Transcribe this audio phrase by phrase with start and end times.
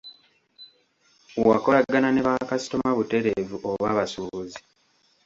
[1.47, 4.59] Wakolagana ne bakasitoma butereevu oba basuubuzi?